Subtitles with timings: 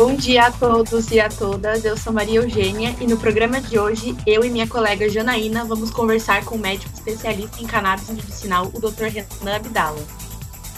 [0.00, 1.84] Bom dia a todos e a todas.
[1.84, 5.90] Eu sou Maria Eugênia e no programa de hoje eu e minha colega Janaína vamos
[5.90, 9.08] conversar com o médico especialista em cannabis medicinal, o Dr.
[9.12, 10.02] Renan Abdala.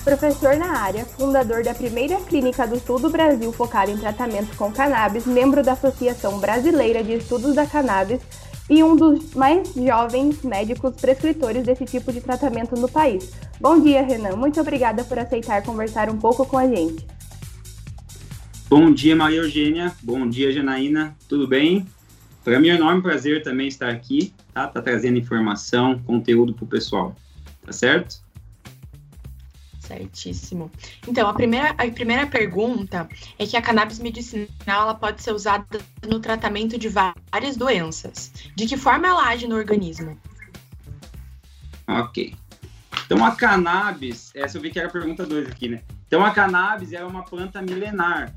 [0.03, 4.73] Professor na área, fundador da primeira clínica do sul do Brasil focada em tratamento com
[4.73, 8.21] cannabis, membro da Associação Brasileira de Estudos da Cannabis
[8.69, 13.31] e um dos mais jovens médicos prescritores desse tipo de tratamento no país.
[13.61, 14.35] Bom dia, Renan.
[14.35, 17.07] Muito obrigada por aceitar conversar um pouco com a gente.
[18.75, 19.95] Bom dia, Maria Eugênia.
[20.03, 21.15] Bom dia, Janaína.
[21.29, 21.87] Tudo bem?
[22.43, 24.67] Para mim é um enorme prazer também estar aqui, tá?
[24.67, 27.15] Tá trazendo informação, conteúdo para o pessoal.
[27.67, 28.25] Tá certo?
[29.79, 30.71] Certíssimo.
[31.07, 33.07] Então, a primeira, a primeira pergunta
[33.39, 35.79] é que a cannabis medicinal ela pode ser usada
[36.09, 38.33] no tratamento de várias doenças.
[38.57, 40.19] De que forma ela age no organismo?
[41.87, 42.35] Ok.
[43.05, 45.83] Então, a cannabis, essa eu vi que era a pergunta 2 aqui, né?
[46.07, 48.35] Então, a cannabis é uma planta milenar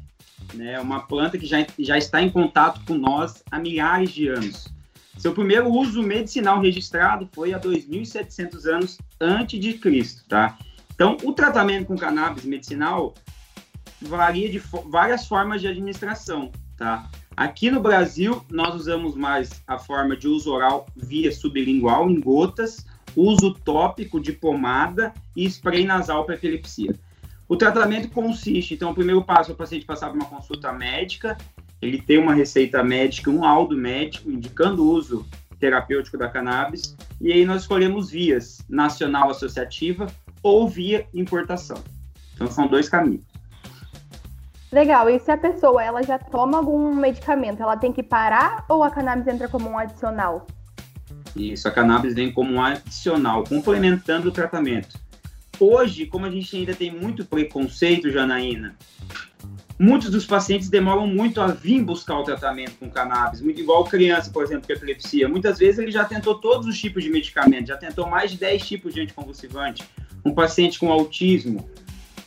[0.53, 0.79] né?
[0.79, 4.73] Uma planta que já, já está em contato com nós há milhares de anos.
[5.17, 10.57] Seu primeiro uso medicinal registrado foi há 2.700 anos antes de Cristo, tá?
[10.93, 13.13] Então, o tratamento com cannabis medicinal
[14.01, 17.09] varia de várias formas de administração, tá?
[17.35, 22.85] Aqui no Brasil, nós usamos mais a forma de uso oral via sublingual, em gotas,
[23.15, 26.95] uso tópico de pomada e spray nasal para epilepsia.
[27.47, 31.37] O tratamento consiste, então, o primeiro passo é o paciente passar por uma consulta médica,
[31.81, 35.25] ele tem uma receita médica, um laudo médico indicando o uso
[35.59, 40.07] terapêutico da cannabis, e aí nós escolhemos vias nacional associativa
[40.41, 41.77] ou via importação.
[42.33, 43.23] Então são dois caminhos.
[44.71, 45.09] Legal.
[45.09, 48.89] E se a pessoa ela já toma algum medicamento, ela tem que parar ou a
[48.89, 50.45] cannabis entra como um adicional?
[51.35, 54.99] Isso, a cannabis vem como um adicional, complementando o tratamento.
[55.59, 58.75] Hoje, como a gente ainda tem muito preconceito, Janaína,
[59.79, 64.29] muitos dos pacientes demoram muito a vir buscar o tratamento com cannabis, muito igual criança,
[64.31, 65.29] por exemplo, com epilepsia.
[65.29, 68.67] Muitas vezes ele já tentou todos os tipos de medicamentos, já tentou mais de 10
[68.67, 69.83] tipos de anticonvulsivante.
[70.23, 71.69] Um paciente com autismo,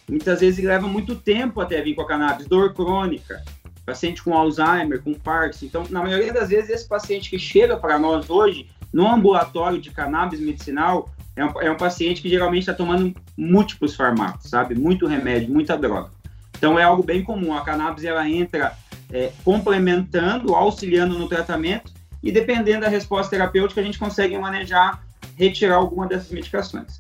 [0.09, 3.43] muitas vezes ele leva muito tempo até vir com a cannabis, dor crônica,
[3.85, 5.67] paciente com Alzheimer, com Parkinson.
[5.67, 9.91] Então, na maioria das vezes, esse paciente que chega para nós hoje, no ambulatório de
[9.91, 14.75] cannabis medicinal, é um, é um paciente que geralmente está tomando múltiplos fármacos, sabe?
[14.75, 16.11] Muito remédio, muita droga.
[16.57, 17.55] Então é algo bem comum.
[17.55, 18.77] A cannabis ela entra
[19.13, 25.01] é, complementando, auxiliando no tratamento e dependendo da resposta terapêutica a gente consegue manejar,
[25.37, 26.99] retirar alguma dessas medicações.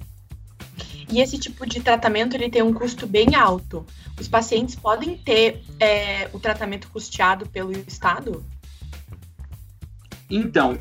[1.10, 3.84] E esse tipo de tratamento ele tem um custo bem alto.
[4.20, 8.44] Os pacientes podem ter é, o tratamento custeado pelo Estado?
[10.30, 10.78] Então,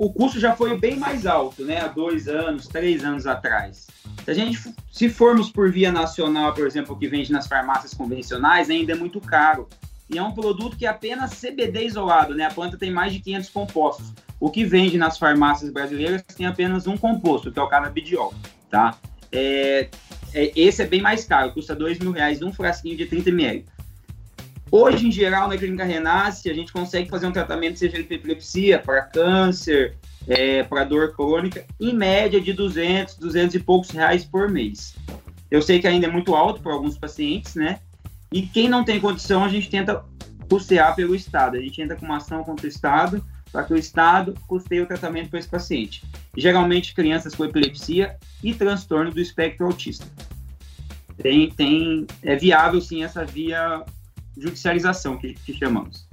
[0.00, 1.78] o custo já foi bem mais alto, né?
[1.78, 3.86] Há dois anos, três anos atrás.
[4.24, 4.58] Se a gente,
[4.90, 9.20] se formos por via nacional, por exemplo, que vende nas farmácias convencionais, ainda é muito
[9.20, 9.68] caro.
[10.08, 12.46] E é um produto que é apenas CBD isolado, né?
[12.46, 14.14] A planta tem mais de 500 compostos.
[14.40, 18.32] O que vende nas farmácias brasileiras tem apenas um composto, que é o canabidiol,
[18.70, 18.96] tá?
[19.30, 19.90] É,
[20.32, 23.66] é, esse é bem mais caro, custa dois mil reais um frasquinho de 30 ml.
[24.72, 28.78] Hoje, em geral, na clínica Renasce, a gente consegue fazer um tratamento, seja para epilepsia,
[28.78, 29.96] para câncer,
[30.28, 34.94] é, para dor crônica, em média de 200, 200 e poucos reais por mês.
[35.50, 37.80] Eu sei que ainda é muito alto para alguns pacientes, né?
[38.32, 40.04] E quem não tem condição, a gente tenta
[40.48, 41.56] custear pelo Estado.
[41.56, 44.86] A gente entra com uma ação contra o Estado para que o Estado custeie o
[44.86, 46.04] tratamento para esse paciente.
[46.36, 50.06] Geralmente, crianças com epilepsia e transtorno do espectro autista.
[51.20, 53.84] Tem, tem, é viável, sim, essa via
[54.36, 56.08] judicialização que, que chamamos.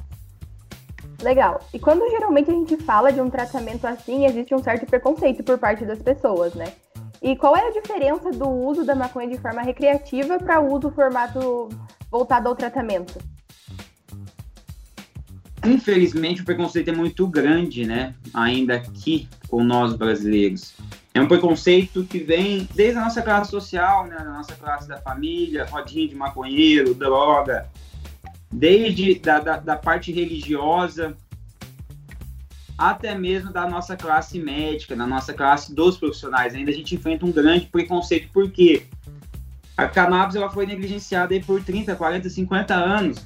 [1.22, 1.60] Legal.
[1.74, 5.58] E quando geralmente a gente fala de um tratamento assim, existe um certo preconceito por
[5.58, 6.74] parte das pessoas, né?
[7.22, 10.92] E qual é a diferença do uso da maconha de forma recreativa para o uso
[10.92, 11.70] formato
[12.12, 13.18] voltado ao tratamento?
[15.66, 18.14] Infelizmente, o preconceito é muito grande, né?
[18.34, 20.76] Ainda aqui com nós brasileiros.
[21.14, 24.16] É um preconceito que vem desde a nossa classe social, né?
[24.18, 27.68] Da nossa classe da família, rodinha de maconheiro, droga,
[28.52, 31.16] desde da, da, da parte religiosa
[32.78, 36.54] até mesmo da nossa classe médica, da nossa classe dos profissionais.
[36.54, 38.86] Ainda a gente enfrenta um grande preconceito, porque
[39.76, 43.26] a cannabis ela foi negligenciada aí por 30, 40, 50 anos,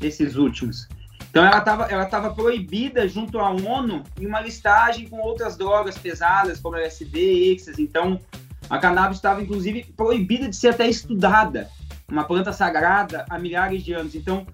[0.00, 0.86] esses últimos.
[1.30, 5.96] Então ela estava ela tava proibida junto à ONU em uma listagem com outras drogas
[5.96, 7.82] pesadas, como LSD, êxtase.
[7.82, 8.20] Então
[8.68, 11.70] a cannabis estava inclusive proibida de ser até estudada
[12.12, 14.14] uma planta sagrada há milhares de anos.
[14.14, 14.46] Então,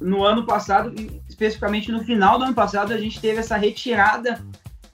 [0.00, 0.92] no ano passado,
[1.28, 4.44] especificamente no final do ano passado, a gente teve essa retirada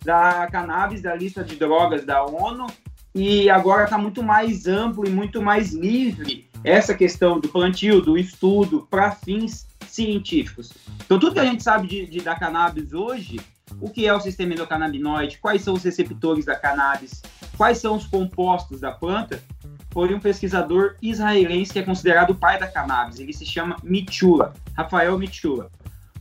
[0.04, 2.66] da cannabis da lista de drogas da ONU
[3.14, 8.18] e agora está muito mais amplo e muito mais livre essa questão do plantio, do
[8.18, 10.72] estudo para fins científicos.
[11.04, 13.40] Então, tudo que a gente sabe de, de da cannabis hoje,
[13.80, 17.22] o que é o sistema endocannabinoide, quais são os receptores da cannabis,
[17.56, 19.42] quais são os compostos da planta,
[19.90, 23.18] foi um pesquisador israelense que é considerado o pai da cannabis.
[23.18, 25.70] Ele se chama Mitchula, Rafael Mitchula.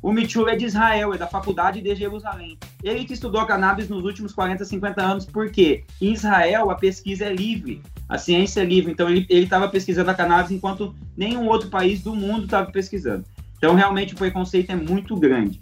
[0.01, 2.57] O Mitchula é de Israel, é da faculdade de Jerusalém.
[2.81, 7.33] Ele que estudou cannabis nos últimos 40, 50 anos, porque em Israel a pesquisa é
[7.33, 8.91] livre, a ciência é livre.
[8.91, 13.25] Então ele estava pesquisando a cannabis enquanto nenhum outro país do mundo estava pesquisando.
[13.57, 15.59] Então realmente o preconceito é muito grande.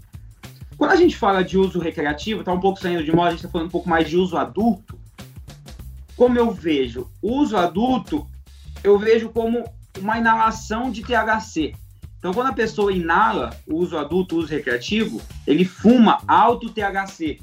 [0.77, 3.39] Quando a gente fala de uso recreativo, está um pouco saindo de moda, a gente
[3.39, 4.99] está falando um pouco mais de uso adulto.
[6.17, 8.27] Como eu vejo uso adulto,
[8.83, 9.63] eu vejo como
[9.99, 11.73] uma inalação de THC.
[12.17, 17.39] Então, quando a pessoa inala o uso adulto, o uso recreativo, ele fuma alto THC.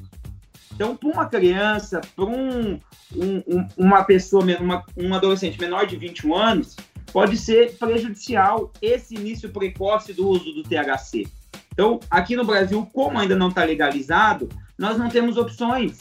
[0.73, 2.81] Então, para uma criança, para um,
[3.15, 6.77] um, uma pessoa, uma, um adolescente menor de 21 anos,
[7.13, 11.29] pode ser prejudicial esse início precoce do uso do THC.
[11.73, 15.99] Então, aqui no Brasil, como ainda não está legalizado, nós não temos opções.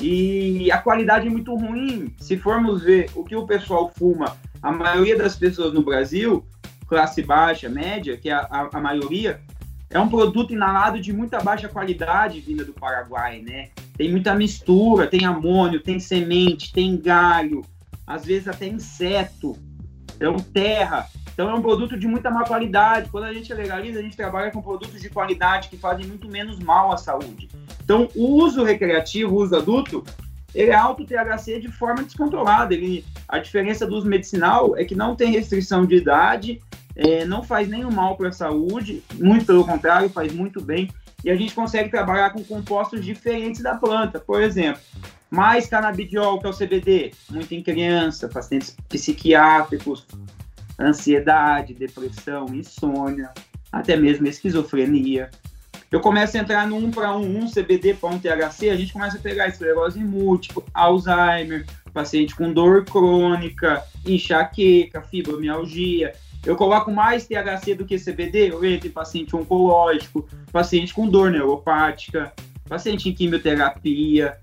[0.00, 2.14] E a qualidade é muito ruim.
[2.18, 6.44] Se formos ver o que o pessoal fuma, a maioria das pessoas no Brasil
[6.86, 9.40] classe baixa, média, que é a, a, maioria,
[9.90, 13.70] é um produto inalado de muita baixa qualidade vinda do Paraguai, né?
[13.96, 17.62] Tem muita mistura, tem amônio, tem semente, tem galho,
[18.06, 19.56] às vezes até inseto,
[20.14, 21.08] então terra.
[21.32, 23.10] Então é um produto de muita má qualidade.
[23.10, 26.58] Quando a gente legaliza, a gente trabalha com produtos de qualidade que fazem muito menos
[26.58, 27.48] mal à saúde.
[27.86, 30.04] Então o uso recreativo, o uso adulto,
[30.52, 32.74] ele é alto THC de forma descontrolada.
[32.74, 36.60] Ele, a diferença do uso medicinal é que não tem restrição de idade
[36.96, 40.90] é, não faz nenhum mal para a saúde, muito pelo contrário, faz muito bem.
[41.22, 44.18] E a gente consegue trabalhar com compostos diferentes da planta.
[44.18, 44.80] Por exemplo,
[45.30, 50.06] mais canabidiol, que é o CBD, muito em criança, pacientes psiquiátricos,
[50.80, 53.30] ansiedade, depressão, insônia,
[53.70, 55.30] até mesmo esquizofrenia.
[55.90, 58.92] Eu começo a entrar no 1 para 1, 1 CBD para 1 THC, a gente
[58.92, 66.12] começa a pegar esclerose múltipla, Alzheimer, paciente com dor crônica, enxaqueca, fibromialgia.
[66.44, 71.30] Eu coloco mais THC do que CBD, eu entro em paciente oncológico, paciente com dor
[71.30, 72.32] neuropática,
[72.68, 74.36] paciente em quimioterapia,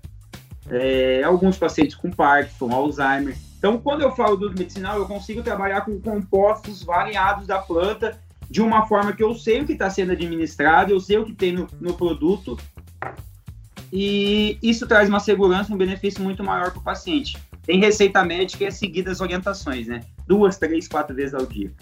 [0.70, 3.36] é, alguns pacientes com Parkinson, Alzheimer.
[3.58, 8.18] Então, quando eu falo do medicinal, eu consigo trabalhar com compostos variados da planta
[8.50, 11.32] de uma forma que eu sei o que está sendo administrado, eu sei o que
[11.32, 12.58] tem no, no produto,
[13.92, 17.36] e isso traz uma segurança, um benefício muito maior para o paciente.
[17.62, 20.00] Tem receita médica e é seguida as orientações, né?
[20.26, 21.72] Duas, três, quatro vezes ao dia.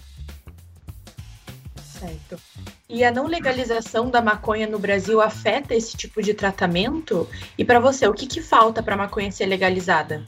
[1.83, 2.39] Certo.
[2.87, 7.27] E a não legalização da maconha no Brasil afeta esse tipo de tratamento?
[7.57, 10.23] E para você, o que, que falta para a maconha ser legalizada?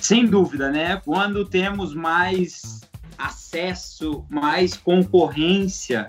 [0.00, 1.02] Sem dúvida, né?
[1.04, 2.80] Quando temos mais
[3.26, 6.06] acesso, mais concorrência,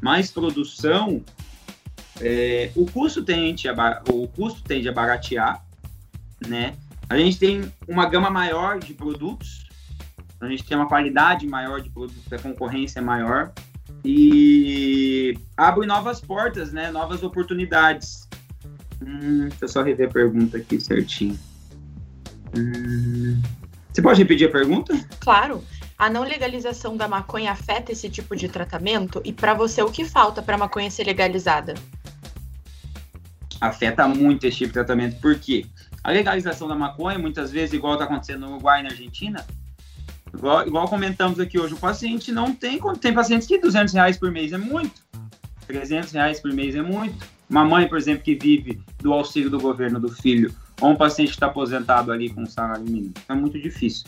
[0.00, 1.22] mais produção,
[2.20, 5.64] é, o custo tende a, o custo tende a baratear,
[6.46, 6.74] né?
[7.08, 9.68] A gente tem uma gama maior de produtos,
[10.40, 13.52] a gente tem uma qualidade maior de produtos, a concorrência é maior
[14.04, 16.90] e abre novas portas, né?
[16.90, 18.28] Novas oportunidades.
[19.00, 21.38] Hum, deixa eu só rever a pergunta aqui certinho.
[22.56, 23.40] Hum,
[23.92, 24.94] você pode repetir a pergunta?
[25.20, 25.62] Claro.
[26.02, 29.22] A não legalização da maconha afeta esse tipo de tratamento?
[29.24, 31.74] E para você, o que falta para a maconha ser legalizada?
[33.60, 35.20] Afeta muito esse tipo de tratamento.
[35.20, 35.64] Por quê?
[36.02, 39.46] A legalização da maconha, muitas vezes, igual está acontecendo no Uruguai e na Argentina,
[40.34, 44.32] Igual, igual, comentamos aqui hoje, o paciente não tem, tem pacientes que 200 reais por
[44.32, 45.02] mês é muito,
[45.68, 47.24] 300 reais por mês é muito.
[47.48, 51.28] Uma mãe, por exemplo, que vive do auxílio do governo do filho, ou um paciente
[51.28, 54.04] que está aposentado ali com salário mínimo, é muito difícil.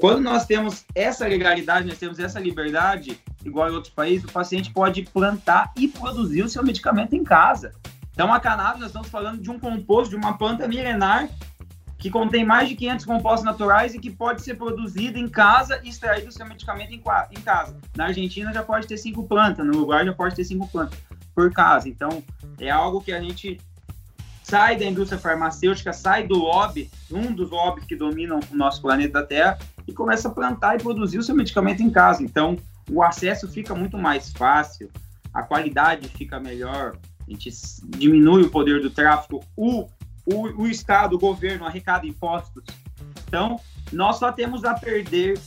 [0.00, 4.72] Quando nós temos essa legalidade, nós temos essa liberdade, igual em outros países, o paciente
[4.72, 7.74] pode plantar e produzir o seu medicamento em casa.
[8.10, 11.28] Então, a cannabis, nós estamos falando de um composto, de uma planta milenar
[11.98, 15.90] que contém mais de 500 compostos naturais e que pode ser produzido em casa e
[15.90, 17.76] extraído o seu medicamento em, em casa.
[17.94, 20.98] Na Argentina já pode ter cinco plantas, no Uruguai já pode ter cinco plantas
[21.34, 21.90] por casa.
[21.90, 22.24] Então,
[22.58, 23.60] é algo que a gente
[24.50, 29.24] sai da indústria farmacêutica, sai do lobby, um dos lobbies que dominam o nosso planeta
[29.24, 32.22] Terra, e começa a plantar e produzir o seu medicamento em casa.
[32.22, 32.56] Então,
[32.90, 34.90] o acesso fica muito mais fácil,
[35.32, 37.50] a qualidade fica melhor, a gente
[37.96, 39.86] diminui o poder do tráfico, o
[40.26, 42.62] o, o Estado, o governo arrecada impostos.
[43.26, 43.60] Então,
[43.92, 45.38] nós só temos a perder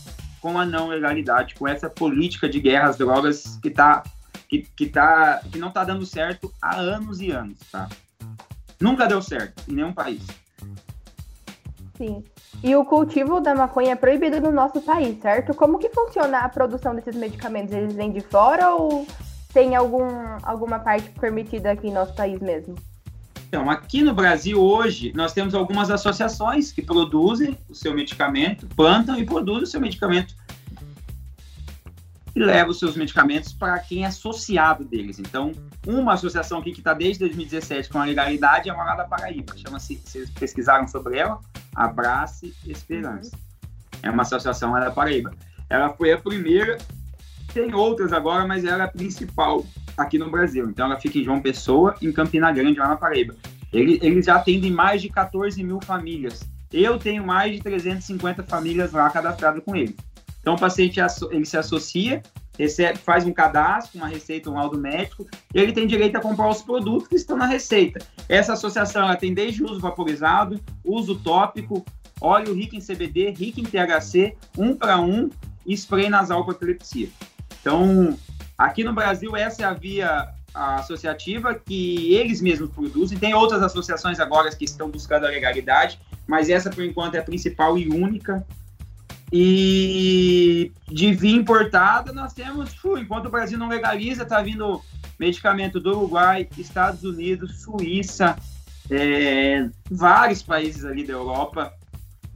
[0.41, 4.03] com a não legalidade, com essa política de guerra às drogas que, tá,
[4.50, 7.88] que, que, tá, que não está dando certo há anos e anos, tá?
[8.84, 10.22] Nunca deu certo em nenhum país.
[11.96, 12.22] Sim.
[12.62, 15.54] E o cultivo da maconha é proibido no nosso país, certo?
[15.54, 17.74] Como que funciona a produção desses medicamentos?
[17.74, 19.08] Eles vêm de fora ou
[19.54, 20.06] tem algum,
[20.44, 22.75] alguma parte permitida aqui em nosso país mesmo?
[23.48, 29.18] Então, aqui no Brasil hoje, nós temos algumas associações que produzem o seu medicamento, plantam
[29.18, 30.36] e produzem o seu medicamento
[32.36, 35.20] e leva os seus medicamentos para quem é associado deles.
[35.20, 35.52] Então,
[35.86, 39.56] uma associação aqui que está desde 2017 com a legalidade é a Morada Paraíba.
[39.56, 41.40] Chama-se, vocês pesquisaram sobre ela?
[41.75, 43.38] Abrace Esperança.
[44.02, 45.34] É uma associação da Paraíba.
[45.70, 46.78] Ela foi a primeira,
[47.54, 50.68] tem outras agora, mas ela é a principal aqui no Brasil.
[50.70, 53.36] Então, ela fica em João Pessoa, em Campina Grande, lá na Paraíba.
[53.72, 56.42] Ele, eles já atendem mais de 14 mil famílias.
[56.72, 59.96] Eu tenho mais de 350 famílias lá cadastradas com ele.
[60.43, 61.00] Então, o paciente
[61.31, 62.21] ele se associa,
[62.59, 66.50] recebe, faz um cadastro, uma receita, um laudo médico, e ele tem direito a comprar
[66.50, 68.05] os produtos que estão na receita.
[68.27, 71.85] Essa associação ela tem desde uso vaporizado, uso tópico,
[72.19, 75.29] óleo rico em CBD, rico em THC, um para um,
[75.65, 77.07] e spray nasal para epilepsia.
[77.62, 78.19] Então,
[78.57, 83.17] aqui no Brasil, essa é a via associativa que eles mesmos produzem.
[83.17, 85.97] Tem outras associações agora que estão buscando a legalidade,
[86.27, 88.45] mas essa, por enquanto, é a principal e única
[89.36, 94.80] e de vinho importado, nós temos, enquanto o Brasil não legaliza, está vindo
[95.20, 98.38] medicamento do Uruguai, Estados Unidos, Suíça,
[98.92, 101.74] é, vários países ali da Europa.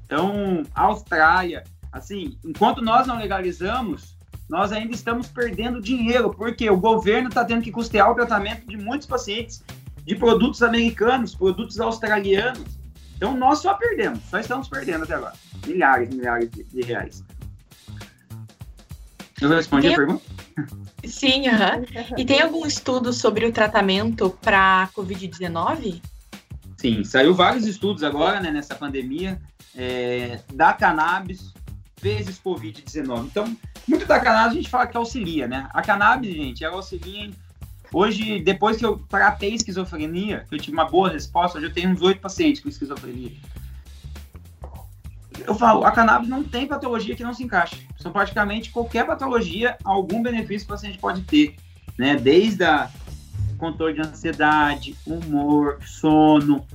[0.06, 1.63] Então, Austrália.
[1.92, 4.18] Assim, enquanto nós não legalizamos,
[4.50, 8.75] nós ainda estamos perdendo dinheiro, porque o governo está tendo que custear o tratamento de
[8.75, 9.63] muitos pacientes
[10.04, 12.66] de produtos americanos, produtos australianos.
[13.17, 15.33] Então nós só perdemos, só estamos perdendo até agora.
[15.65, 17.24] Milhares, milhares de, de reais.
[19.41, 19.93] Eu respondi tem...
[19.93, 20.24] a pergunta?
[21.05, 22.17] Sim, uhum.
[22.17, 26.01] e tem algum estudo sobre o tratamento para Covid-19?
[26.77, 29.39] Sim, saiu vários estudos agora, né, nessa pandemia,
[29.75, 31.53] é, da cannabis
[32.01, 33.25] vezes Covid-19.
[33.25, 33.57] Então,
[33.88, 35.67] muito da cannabis a gente fala que auxilia, né?
[35.74, 37.33] A cannabis, gente, ela auxilia em
[37.91, 41.89] Hoje, depois que eu tratei esquizofrenia, que eu tive uma boa resposta, hoje eu tenho
[41.89, 43.32] uns oito pacientes com esquizofrenia.
[45.46, 47.88] Eu falo, a cannabis não tem patologia que não se encaixe.
[47.98, 51.56] São praticamente qualquer patologia, algum benefício o paciente pode ter,
[51.98, 52.15] né?
[52.15, 52.89] Desde a
[53.58, 56.65] controle de ansiedade, humor, sono,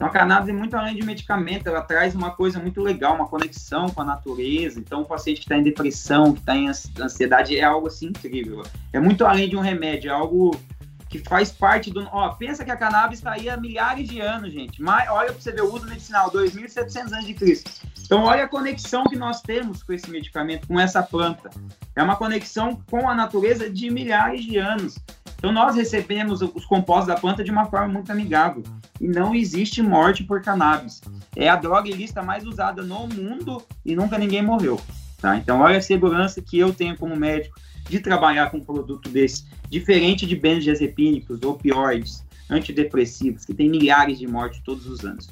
[0.00, 3.28] então, a cannabis é muito além de medicamento, ela traz uma coisa muito legal, uma
[3.28, 4.80] conexão com a natureza.
[4.80, 8.62] Então, o paciente que está em depressão, que está em ansiedade, é algo assim incrível.
[8.94, 10.58] É muito além de um remédio, é algo
[11.06, 12.08] que faz parte do.
[12.12, 14.80] Ó, pensa que a cannabis está aí há milhares de anos, gente.
[14.80, 17.70] Mas, olha para você ver o uso medicinal, 2.700 anos de Cristo.
[18.02, 21.50] Então, olha a conexão que nós temos com esse medicamento, com essa planta.
[21.94, 24.98] É uma conexão com a natureza de milhares de anos.
[25.40, 28.62] Então, nós recebemos os compostos da planta de uma forma muito amigável.
[29.00, 31.00] E não existe morte por cannabis.
[31.34, 34.78] É a droga ilícita mais usada no mundo e nunca ninguém morreu.
[35.18, 35.38] Tá?
[35.38, 39.46] Então, olha a segurança que eu tenho como médico de trabalhar com um produto desse,
[39.70, 45.26] diferente de benzodiazepínicos, opioides, antidepressivos, que tem milhares de mortes todos os anos.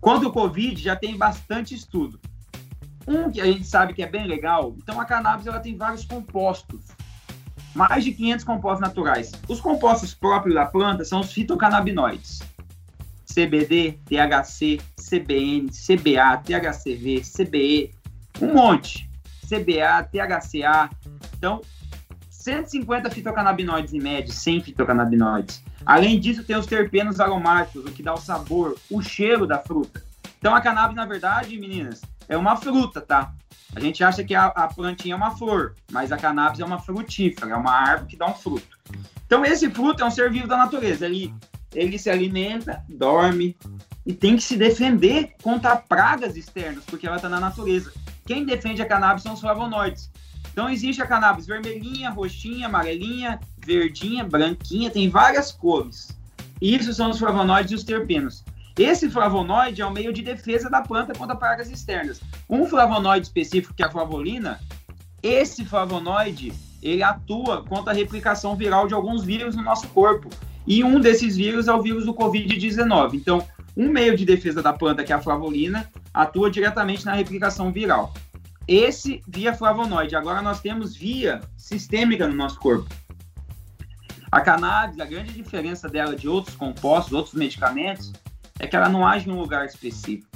[0.00, 2.18] Quanto ao Covid, já tem bastante estudo.
[3.06, 6.04] Um que a gente sabe que é bem legal, então a cannabis ela tem vários
[6.04, 6.97] compostos
[7.78, 9.30] mais de 500 compostos naturais.
[9.46, 12.40] Os compostos próprios da planta são os fitocannabinoides.
[13.32, 17.94] CBD, THC, CBN, CBA, THCV, CBE,
[18.42, 19.08] um monte.
[19.46, 20.90] CBA, THCA.
[21.36, 21.60] Então,
[22.30, 25.62] 150 fitocannabinoides em média, 100 fitocannabinoides.
[25.86, 30.02] Além disso, tem os terpenos aromáticos, o que dá o sabor, o cheiro da fruta.
[30.40, 33.32] Então, a cannabis, na verdade, meninas, é uma fruta, tá?
[33.74, 36.78] A gente acha que a, a, plantinha é uma flor, mas a cannabis é uma
[36.78, 38.78] frutífera, é uma árvore que dá um fruto.
[39.26, 41.04] Então, esse fruto é um ser vivo da natureza.
[41.04, 41.34] Ele,
[41.74, 43.56] ele se alimenta, dorme
[44.06, 47.92] e tem que se defender contra pragas externas, porque ela está na natureza.
[48.24, 50.10] Quem defende a cannabis são os flavonoides.
[50.50, 56.08] Então, existe a cannabis vermelhinha, roxinha, amarelinha, verdinha, branquinha, tem várias cores.
[56.60, 58.44] Isso são os flavonoides e os terpenos.
[58.78, 62.20] Esse flavonoide é o meio de defesa da planta contra pragas externas.
[62.48, 64.60] Um flavonoide específico, que é a flavolina,
[65.20, 70.30] esse flavonoide, ele atua contra a replicação viral de alguns vírus no nosso corpo.
[70.64, 73.14] E um desses vírus é o vírus do Covid-19.
[73.14, 73.44] Então,
[73.76, 78.14] um meio de defesa da planta, que é a flavolina, atua diretamente na replicação viral.
[78.66, 80.14] Esse via flavonoide.
[80.14, 82.88] Agora nós temos via sistêmica no nosso corpo.
[84.30, 88.12] A cannabis, a grande diferença dela de outros compostos, outros medicamentos,
[88.58, 90.28] é que ela não age em um lugar específico,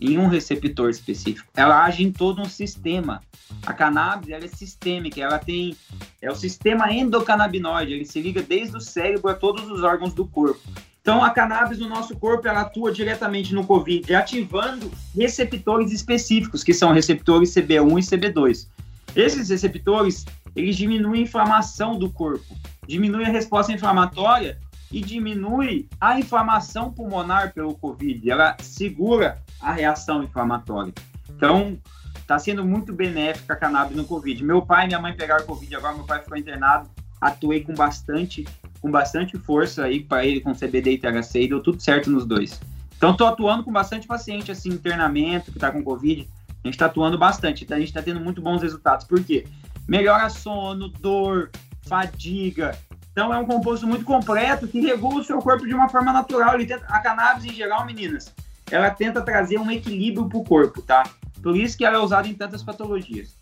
[0.00, 1.48] em um receptor específico.
[1.54, 3.20] Ela age em todo um sistema.
[3.64, 5.76] A cannabis ela é sistêmica, ela tem
[6.20, 10.26] é o sistema endocannabinoide, ele se liga desde o cérebro a todos os órgãos do
[10.26, 10.60] corpo.
[11.02, 16.72] Então, a cannabis no nosso corpo, ela atua diretamente no COVID, ativando receptores específicos, que
[16.72, 18.68] são receptores CB1 e CB2.
[19.16, 22.56] Esses receptores, eles diminuem a inflamação do corpo,
[22.86, 24.60] diminuem a resposta inflamatória
[24.92, 28.30] e diminui a inflamação pulmonar pelo COVID.
[28.30, 30.92] Ela segura a reação inflamatória.
[31.30, 31.78] Então,
[32.14, 34.44] está sendo muito benéfica a cannabis no COVID.
[34.44, 36.88] Meu pai e minha mãe pegaram COVID, agora meu pai ficou internado,
[37.20, 38.46] atuei com bastante,
[38.80, 42.26] com bastante força aí para ele com CBD e THC e deu tudo certo nos
[42.26, 42.60] dois.
[42.96, 46.28] Então, estou atuando com bastante paciente, assim, internamento, que está com Covid.
[46.48, 49.04] A gente está atuando bastante, então a gente está tendo muito bons resultados.
[49.04, 49.44] Por quê?
[49.88, 51.50] Melhora sono, dor,
[51.82, 52.78] fadiga.
[53.12, 56.54] Então, é um composto muito completo que regula o seu corpo de uma forma natural.
[56.54, 58.34] Ele tenta, a cannabis, em geral, meninas,
[58.70, 61.04] ela tenta trazer um equilíbrio para o corpo, tá?
[61.42, 63.36] Por isso que ela é usada em tantas patologias.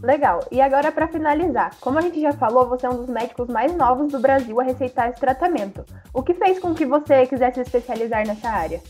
[0.00, 0.46] Legal.
[0.52, 3.74] E agora, para finalizar, como a gente já falou, você é um dos médicos mais
[3.74, 5.84] novos do Brasil a receitar esse tratamento.
[6.12, 8.82] O que fez com que você quisesse se especializar nessa área?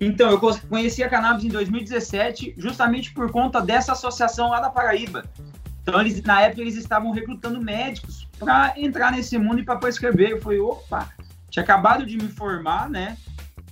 [0.00, 5.22] Então, eu conheci a cannabis em 2017, justamente por conta dessa associação lá da Paraíba.
[5.82, 10.30] Então, eles, na época, eles estavam recrutando médicos para entrar nesse mundo e para prescrever.
[10.30, 11.08] Eu falei, opa,
[11.50, 13.16] tinha acabado de me formar, né?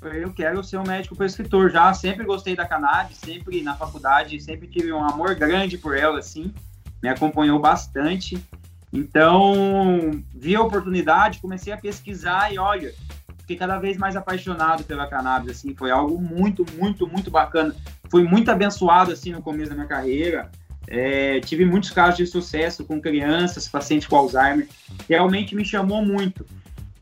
[0.03, 1.93] eu quero ser um médico prescritor já.
[1.93, 6.53] Sempre gostei da cannabis, sempre na faculdade, sempre tive um amor grande por ela, assim.
[7.03, 8.43] Me acompanhou bastante.
[8.93, 12.93] Então, vi a oportunidade, comecei a pesquisar e olha,
[13.39, 15.75] fiquei cada vez mais apaixonado pela cannabis, assim.
[15.75, 17.75] Foi algo muito, muito, muito bacana.
[18.11, 20.51] Fui muito abençoado, assim, no começo da minha carreira.
[20.87, 24.69] É, tive muitos casos de sucesso com crianças, pacientes com Alzheimer.
[25.09, 26.45] Realmente me chamou muito.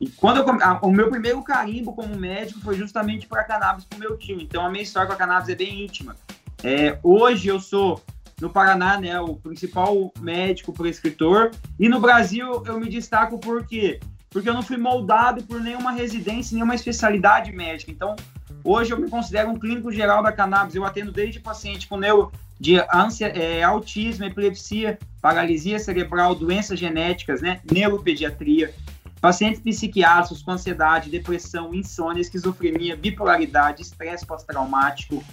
[0.00, 3.98] E quando eu, a, o meu primeiro carimbo como médico foi justamente para cannabis com
[3.98, 4.40] meu tio.
[4.40, 6.14] Então a minha história com a cannabis é bem íntima.
[6.62, 8.02] É, hoje eu sou
[8.40, 13.98] no Paraná, né, o principal médico prescritor, e no Brasil eu me destaco por quê?
[14.30, 17.90] Porque eu não fui moldado por nenhuma residência, nenhuma especialidade médica.
[17.90, 18.14] Então,
[18.62, 20.74] hoje eu me considero um clínico geral da cannabis.
[20.74, 27.40] Eu atendo desde paciente com neuro de ânsia, é, autismo, epilepsia, paralisia cerebral, doenças genéticas,
[27.40, 28.74] né, neuropediatria,
[29.20, 35.24] Pacientes psiquiátricos com ansiedade, depressão, insônia, esquizofrenia, bipolaridade, estresse pós-traumático,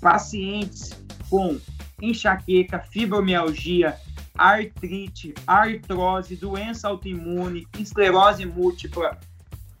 [0.00, 0.90] pacientes
[1.28, 1.58] com
[2.00, 3.96] enxaqueca, fibromialgia,
[4.38, 9.18] artrite, artrose, doença autoimune, esclerose múltipla,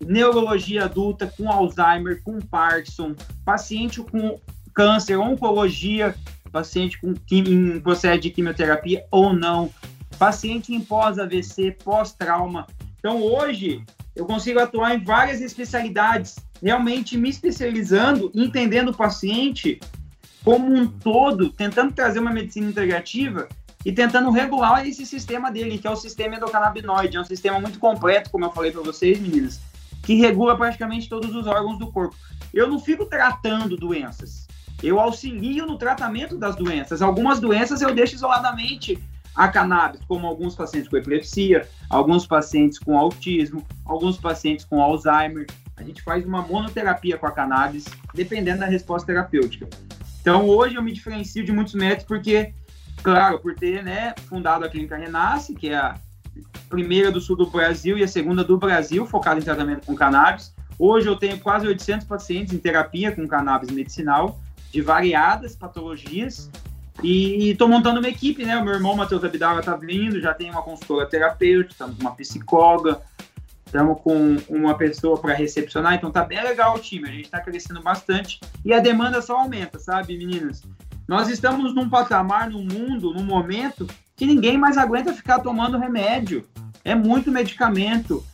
[0.00, 4.40] neurologia adulta com Alzheimer, com Parkinson, paciente com
[4.74, 6.16] câncer, oncologia,
[6.52, 9.70] paciente com em processo de quimioterapia ou não,
[10.18, 12.66] paciente em pós-AVC, pós-trauma,
[13.02, 13.84] então, hoje,
[14.14, 19.80] eu consigo atuar em várias especialidades, realmente me especializando, entendendo o paciente
[20.44, 23.48] como um todo, tentando trazer uma medicina integrativa
[23.84, 27.16] e tentando regular esse sistema dele, que é o sistema endocannabinoide.
[27.16, 29.60] É um sistema muito completo, como eu falei para vocês, meninas,
[30.04, 32.14] que regula praticamente todos os órgãos do corpo.
[32.54, 34.46] Eu não fico tratando doenças,
[34.82, 37.00] eu auxilio no tratamento das doenças.
[37.02, 38.98] Algumas doenças eu deixo isoladamente
[39.34, 45.46] a cannabis, como alguns pacientes com epilepsia, alguns pacientes com autismo, alguns pacientes com Alzheimer.
[45.76, 49.68] A gente faz uma monoterapia com a cannabis, dependendo da resposta terapêutica.
[50.20, 52.52] Então, hoje eu me diferencio de muitos médicos porque,
[53.02, 55.96] claro, por ter né, fundado a Clínica Renasce, que é a
[56.68, 60.54] primeira do sul do Brasil e a segunda do Brasil, focada em tratamento com cannabis.
[60.78, 64.40] Hoje eu tenho quase 800 pacientes em terapia com cannabis medicinal,
[64.72, 66.50] de variadas patologias,
[67.02, 68.56] e estou montando uma equipe, né?
[68.56, 72.14] O meu irmão Matheus Abdala está vindo, já tem uma consultora terapêutica, estamos com uma
[72.14, 73.02] psicóloga,
[73.66, 77.40] estamos com uma pessoa para recepcionar, então tá bem legal o time, a gente está
[77.40, 80.62] crescendo bastante e a demanda só aumenta, sabe, meninas?
[81.06, 86.46] Nós estamos num patamar, num mundo, num momento que ninguém mais aguenta ficar tomando remédio.
[86.84, 88.24] É muito medicamento.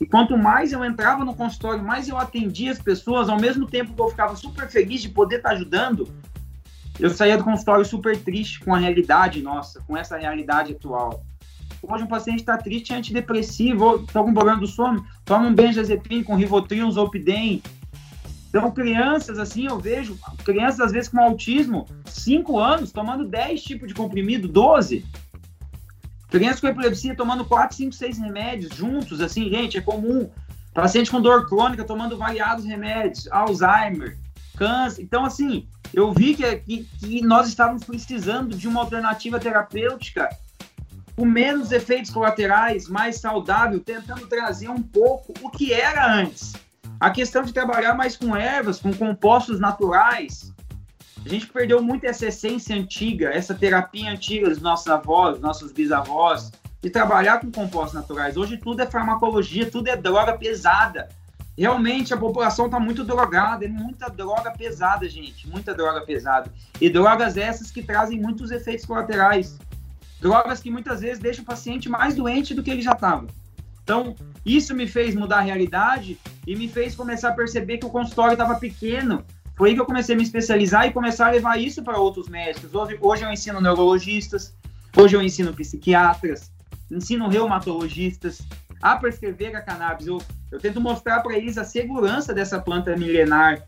[0.00, 3.92] E quanto mais eu entrava no consultório, mais eu atendia as pessoas, ao mesmo tempo
[3.92, 6.08] que eu ficava super feliz de poder estar tá ajudando,
[6.98, 11.22] eu saía do consultório super triste com a realidade nossa, com essa realidade atual.
[11.82, 16.24] Hoje um paciente está triste, é antidepressivo, está com problema do sono, toma um benzodiazepina
[16.24, 17.62] com Rivotril, um Zolpidem.
[18.48, 23.88] Então, crianças, assim, eu vejo, crianças às vezes com autismo, 5 anos, tomando 10 tipos
[23.88, 25.04] de comprimido, 12.
[26.30, 30.30] Crianças com epilepsia tomando 4, 5, 6 remédios juntos, assim, gente, é comum.
[30.72, 34.16] Paciente com dor crônica tomando variados remédios, Alzheimer,
[34.56, 35.02] câncer.
[35.02, 40.28] Então, assim, eu vi que, que, que nós estávamos precisando de uma alternativa terapêutica
[41.16, 46.54] com menos efeitos colaterais, mais saudável, tentando trazer um pouco o que era antes.
[46.98, 50.52] A questão de trabalhar mais com ervas, com compostos naturais.
[51.24, 55.70] A gente perdeu muito essa essência antiga, essa terapia antiga dos nossos avós, dos nossos
[55.70, 56.50] bisavós,
[56.82, 58.36] de trabalhar com compostos naturais.
[58.36, 61.08] Hoje tudo é farmacologia, tudo é droga pesada.
[61.58, 66.50] Realmente a população está muito drogada, é muita droga pesada, gente, muita droga pesada.
[66.80, 69.58] E drogas essas que trazem muitos efeitos colaterais.
[70.22, 73.26] Drogas que muitas vezes deixam o paciente mais doente do que ele já estava.
[73.84, 77.90] Então, isso me fez mudar a realidade e me fez começar a perceber que o
[77.90, 79.22] consultório estava pequeno.
[79.60, 82.30] Foi aí que eu comecei a me especializar e começar a levar isso para outros
[82.30, 82.74] médicos.
[82.74, 84.54] Hoje, hoje eu ensino neurologistas,
[84.96, 86.50] hoje eu ensino psiquiatras,
[86.90, 88.40] ensino reumatologistas
[88.80, 90.06] a prescrever a cannabis.
[90.06, 90.16] Eu,
[90.50, 93.62] eu tento mostrar para eles a segurança dessa planta milenar,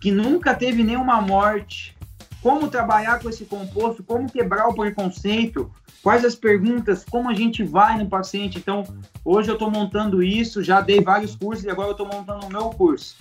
[0.00, 1.96] que nunca teve nenhuma morte,
[2.42, 5.70] como trabalhar com esse composto, como quebrar o preconceito,
[6.02, 8.58] quais as perguntas, como a gente vai no paciente.
[8.58, 8.82] Então,
[9.24, 12.50] hoje eu estou montando isso, já dei vários cursos e agora eu estou montando o
[12.50, 13.14] meu curso.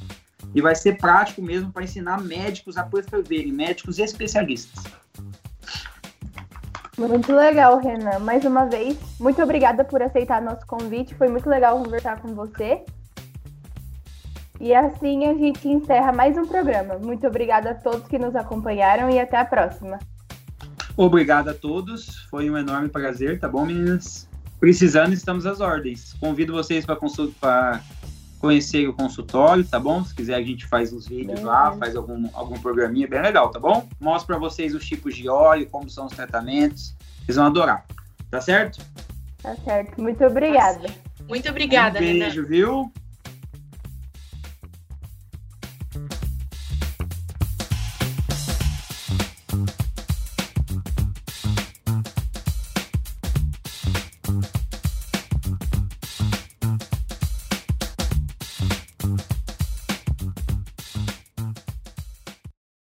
[0.57, 4.85] E vai ser prático mesmo para ensinar médicos a prescreverem, médicos especialistas.
[6.97, 8.17] Muito legal, Renan.
[8.17, 11.13] Mais uma vez, muito obrigada por aceitar nosso convite.
[11.13, 12.83] Foi muito legal conversar com você.
[14.59, 16.97] E assim a gente encerra mais um programa.
[16.97, 19.99] Muito obrigada a todos que nos acompanharam e até a próxima.
[20.97, 22.25] Obrigado a todos.
[22.31, 24.27] Foi um enorme prazer, tá bom, meninas?
[24.59, 26.15] Precisando, estamos às ordens.
[26.19, 27.83] Convido vocês para consultar
[28.39, 30.03] conhecer o consultório, tá bom?
[30.03, 33.59] Se quiser, a gente faz uns vídeos lá, faz algum, algum programinha bem legal, tá
[33.59, 33.87] bom?
[33.99, 36.95] Mostro para vocês os tipos de óleo, como são os tratamentos.
[37.25, 37.85] Vocês vão adorar.
[38.29, 38.85] Tá certo?
[39.41, 40.01] Tá certo.
[40.01, 40.87] Muito obrigada.
[41.27, 42.47] Muito obrigada, um beijo, Renan.
[42.47, 42.93] viu?